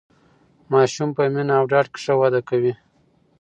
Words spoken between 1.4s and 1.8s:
او